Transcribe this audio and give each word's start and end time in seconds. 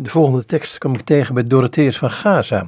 De 0.00 0.10
volgende 0.10 0.44
tekst 0.44 0.78
kwam 0.78 0.94
ik 0.94 1.00
tegen 1.00 1.34
bij 1.34 1.42
Dorotheus 1.42 1.98
van 1.98 2.10
Gaza. 2.10 2.66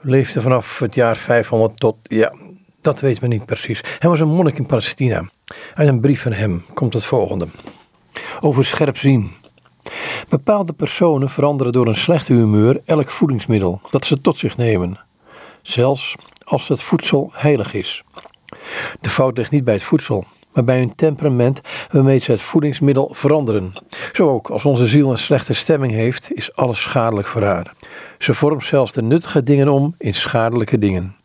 Leefde 0.00 0.40
vanaf 0.40 0.78
het 0.78 0.94
jaar 0.94 1.16
500 1.16 1.76
tot, 1.80 1.96
ja, 2.02 2.34
dat 2.80 3.00
weet 3.00 3.20
men 3.20 3.30
niet 3.30 3.46
precies. 3.46 3.80
Hij 3.98 4.10
was 4.10 4.20
een 4.20 4.28
monnik 4.28 4.58
in 4.58 4.66
Palestina. 4.66 5.28
Uit 5.74 5.88
een 5.88 6.00
brief 6.00 6.22
van 6.22 6.32
hem 6.32 6.64
komt 6.74 6.92
het 6.92 7.04
volgende. 7.04 7.48
Over 8.40 8.64
scherp 8.64 8.96
zien. 8.96 9.30
Bepaalde 10.28 10.72
personen 10.72 11.28
veranderen 11.28 11.72
door 11.72 11.86
een 11.86 11.94
slechte 11.94 12.32
humeur 12.32 12.80
elk 12.84 13.10
voedingsmiddel 13.10 13.80
dat 13.90 14.04
ze 14.04 14.20
tot 14.20 14.36
zich 14.36 14.56
nemen. 14.56 15.00
Zelfs 15.62 16.14
als 16.44 16.68
het 16.68 16.82
voedsel 16.82 17.30
heilig 17.32 17.74
is. 17.74 18.04
De 19.00 19.10
fout 19.10 19.36
ligt 19.36 19.50
niet 19.50 19.64
bij 19.64 19.74
het 19.74 19.82
voedsel, 19.82 20.24
maar 20.52 20.64
bij 20.64 20.78
hun 20.78 20.94
temperament 20.94 21.60
waarmee 21.90 22.18
ze 22.18 22.30
het 22.30 22.40
voedingsmiddel 22.40 23.10
veranderen. 23.12 23.72
Zo 24.12 24.28
ook 24.28 24.50
als 24.50 24.64
onze 24.64 24.86
ziel 24.86 25.10
een 25.10 25.18
slechte 25.18 25.54
stemming 25.54 25.92
heeft, 25.92 26.32
is 26.32 26.56
alles 26.56 26.82
schadelijk 26.82 27.26
voor 27.26 27.42
haar. 27.42 27.74
Ze 28.18 28.34
vormt 28.34 28.64
zelfs 28.64 28.92
de 28.92 29.02
nuttige 29.02 29.42
dingen 29.42 29.68
om 29.68 29.94
in 29.98 30.14
schadelijke 30.14 30.78
dingen. 30.78 31.16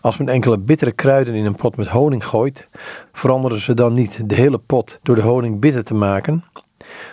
Als 0.00 0.16
men 0.16 0.28
enkele 0.28 0.58
bittere 0.58 0.92
kruiden 0.92 1.34
in 1.34 1.44
een 1.44 1.54
pot 1.54 1.76
met 1.76 1.88
honing 1.88 2.26
gooit, 2.26 2.68
veranderen 3.12 3.60
ze 3.60 3.74
dan 3.74 3.92
niet 3.92 4.28
de 4.28 4.34
hele 4.34 4.58
pot 4.58 4.98
door 5.02 5.14
de 5.14 5.22
honing 5.22 5.60
bitter 5.60 5.84
te 5.84 5.94
maken? 5.94 6.44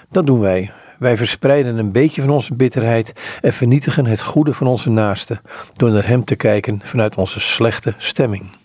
Dat 0.10 0.26
doen 0.26 0.40
wij. 0.40 0.72
Wij 1.00 1.18
verspreiden 1.18 1.78
een 1.78 1.92
beetje 1.92 2.22
van 2.22 2.30
onze 2.30 2.54
bitterheid 2.54 3.14
en 3.42 3.54
vernietigen 3.54 4.06
het 4.06 4.22
goede 4.22 4.54
van 4.54 4.68
onze 4.68 4.90
naaste 4.90 5.42
door 5.74 5.92
naar 5.92 6.08
hem 6.08 6.24
te 6.24 6.36
kijken 6.36 6.80
vanuit 6.84 7.16
onze 7.16 7.40
slechte 7.40 7.94
stemming. 7.98 8.61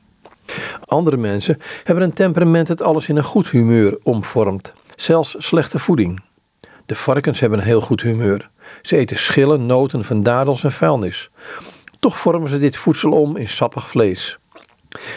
Andere 0.84 1.16
mensen 1.16 1.59
hebben 1.84 2.05
een 2.05 2.12
temperament 2.12 2.66
dat 2.66 2.82
alles 2.82 3.09
in 3.09 3.16
een 3.16 3.24
goed 3.24 3.48
humeur 3.48 3.98
omvormt, 4.02 4.73
zelfs 4.96 5.34
slechte 5.38 5.78
voeding. 5.78 6.20
De 6.87 6.95
varkens 6.95 7.41
hebben 7.41 7.59
een 7.59 7.64
heel 7.64 7.80
goed 7.80 8.02
humeur. 8.02 8.51
Ze 8.82 8.96
eten 8.96 9.18
schillen, 9.18 9.66
noten 9.66 10.04
van 10.04 10.23
dadels 10.23 10.64
en 10.64 10.73
vuilnis. 10.73 11.30
Toch 11.98 12.18
vormen 12.18 12.48
ze 12.48 12.59
dit 12.59 12.76
voedsel 12.76 13.10
om 13.10 13.37
in 13.37 13.48
sappig 13.48 13.88
vlees. 13.88 14.38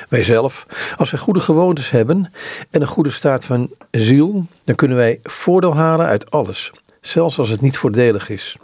Wij 0.09 0.23
zelf, 0.23 0.66
als 0.98 1.12
wij 1.12 1.20
goede 1.20 1.39
gewoontes 1.39 1.89
hebben 1.89 2.32
en 2.70 2.82
een 2.82 2.88
goede 2.88 3.11
staat 3.11 3.45
van 3.45 3.70
ziel, 3.92 4.45
dan 4.64 4.76
kunnen 4.76 4.98
wij 4.98 5.20
voordeel 5.23 5.76
halen 5.76 6.06
uit 6.06 6.32
alles, 6.32 6.72
zelfs 7.02 7.39
als 7.39 7.50
het 7.50 7.61
niet 7.61 7.78
voordelig 7.78 8.30
is. 8.30 8.58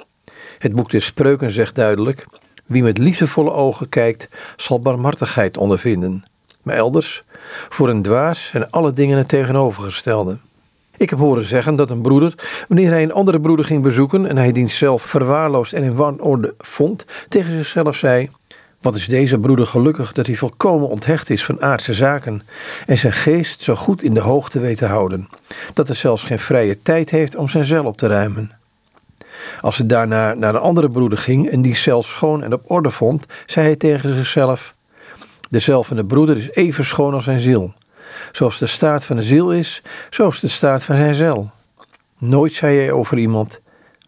Het 0.57 0.73
boek 0.73 0.89
der 0.89 1.01
Spreuken 1.01 1.51
zegt 1.51 1.75
duidelijk: 1.75 2.25
wie 2.65 2.83
met 2.83 2.97
liefdevolle 2.97 3.51
ogen 3.51 3.89
kijkt, 3.89 4.29
zal 4.55 4.79
barmhartigheid 4.79 5.57
ondervinden. 5.57 6.23
Maar 6.65 6.75
elders, 6.75 7.23
voor 7.69 7.89
een 7.89 8.01
dwaas 8.01 8.45
zijn 8.45 8.71
alle 8.71 8.93
dingen 8.93 9.17
het 9.17 9.27
tegenovergestelde. 9.27 10.37
Ik 10.97 11.09
heb 11.09 11.19
horen 11.19 11.45
zeggen 11.45 11.75
dat 11.75 11.89
een 11.89 12.01
broeder, 12.01 12.33
wanneer 12.67 12.89
hij 12.89 13.03
een 13.03 13.13
andere 13.13 13.39
broeder 13.39 13.65
ging 13.65 13.83
bezoeken 13.83 14.25
en 14.25 14.37
hij 14.37 14.51
diens 14.51 14.77
zelf 14.77 15.01
verwaarloosd 15.01 15.73
en 15.73 15.83
in 15.83 15.95
wanorde 15.95 16.53
vond, 16.57 17.05
tegen 17.29 17.51
zichzelf 17.51 17.95
zei: 17.95 18.29
Wat 18.81 18.95
is 18.95 19.07
deze 19.07 19.39
broeder 19.39 19.67
gelukkig 19.67 20.13
dat 20.13 20.25
hij 20.25 20.35
volkomen 20.35 20.89
onthecht 20.89 21.29
is 21.29 21.45
van 21.45 21.61
aardse 21.61 21.93
zaken 21.93 22.41
en 22.85 22.97
zijn 22.97 23.13
geest 23.13 23.61
zo 23.61 23.75
goed 23.75 24.03
in 24.03 24.13
de 24.13 24.19
hoogte 24.19 24.59
weet 24.59 24.77
te 24.77 24.85
houden, 24.85 25.29
dat 25.73 25.87
hij 25.87 25.95
zelfs 25.95 26.23
geen 26.23 26.39
vrije 26.39 26.81
tijd 26.81 27.09
heeft 27.09 27.35
om 27.35 27.49
zijn 27.49 27.65
zel 27.65 27.85
op 27.85 27.97
te 27.97 28.07
ruimen. 28.07 28.51
Als 29.61 29.77
hij 29.77 29.87
daarna 29.87 30.33
naar 30.33 30.55
een 30.55 30.61
andere 30.61 30.89
broeder 30.89 31.17
ging 31.17 31.49
en 31.49 31.61
die 31.61 31.75
zelf 31.75 32.05
schoon 32.05 32.43
en 32.43 32.53
op 32.53 32.61
orde 32.71 32.91
vond, 32.91 33.25
zei 33.45 33.65
hij 33.65 33.75
tegen 33.75 34.13
zichzelf: 34.13 34.75
Dezelfde 35.49 36.05
broeder 36.05 36.37
is 36.37 36.51
even 36.51 36.85
schoon 36.85 37.13
als 37.13 37.23
zijn 37.23 37.39
ziel. 37.39 37.73
Zoals 38.31 38.57
de 38.57 38.67
staat 38.67 39.05
van 39.05 39.15
de 39.15 39.21
ziel 39.21 39.53
is, 39.53 39.81
zo 40.09 40.27
is 40.27 40.39
de 40.39 40.47
staat 40.47 40.83
van 40.83 40.95
zijn 40.95 41.15
ziel. 41.15 41.49
Nooit 42.17 42.53
zei 42.53 42.77
hij 42.77 42.91
over 42.91 43.17
iemand: 43.17 43.59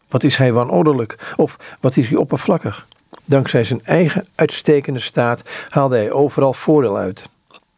wat 0.10 0.24
is 0.24 0.38
hij 0.38 0.54
wanordelijk 0.54 1.34
of 1.36 1.58
wat 1.82 1.98
is 1.98 2.08
hij 2.08 2.18
oppervlakkig. 2.18 2.88
Dankzij 3.26 3.64
zijn 3.64 3.86
eigen 3.86 4.26
uitstekende 4.36 5.00
staat 5.00 5.42
haalde 5.70 5.96
hij 5.96 6.12
overal 6.12 6.54
voordeel 6.54 6.98
uit. 6.98 7.30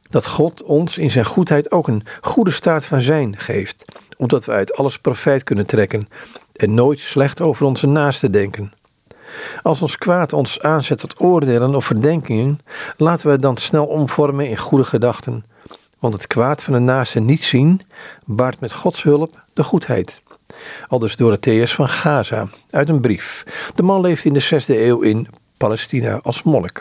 Dat 0.10 0.28
God 0.28 0.64
ons 0.64 0.98
in 0.98 1.12
zijn 1.12 1.26
goedheid 1.26 1.72
ook 1.72 1.88
een 1.88 2.04
goede 2.22 2.52
staat 2.52 2.86
van 2.86 3.02
zijn 3.02 3.38
geeft, 3.38 3.86
omdat 4.18 4.46
we 4.46 4.52
uit 4.52 4.76
alles 4.76 5.00
profijt 5.00 5.44
kunnen 5.44 5.66
trekken 5.66 6.10
en 6.56 6.74
nooit 6.74 7.00
slecht 7.00 7.42
over 7.42 7.66
onze 7.66 7.88
naasten 7.88 8.32
denken. 8.32 8.74
Als 9.62 9.82
ons 9.82 9.98
kwaad 9.98 10.34
ons 10.34 10.62
aanzet 10.62 11.00
tot 11.00 11.22
oordelen 11.22 11.76
of 11.76 11.86
verdenkingen, 11.86 12.60
laten 12.98 13.26
we 13.26 13.32
het 13.32 13.42
dan 13.42 13.58
snel 13.58 13.86
omvormen 13.86 14.50
in 14.50 14.58
goede 14.58 14.84
gedachten. 14.84 15.46
Want 16.00 16.14
het 16.14 16.28
kwaad 16.28 16.64
van 16.64 16.74
de 16.74 16.80
naaste 16.80 17.20
niet 17.20 17.44
zien, 17.44 17.82
baart 18.26 18.60
met 18.60 18.74
Gods 18.74 19.04
hulp 19.04 19.44
de 19.54 19.64
goedheid. 19.64 20.22
Aldus 20.88 21.16
Dorotheus 21.16 21.76
van 21.76 21.90
Gaza, 21.90 22.48
uit 22.70 22.90
een 22.90 23.02
brief. 23.02 23.44
De 23.76 23.84
man 23.84 24.02
leeft 24.02 24.26
in 24.26 24.34
de 24.34 24.40
zesde 24.40 24.86
eeuw 24.86 25.00
in 25.00 25.28
Palestina 25.58 26.20
als 26.24 26.44
monnik. 26.44 26.78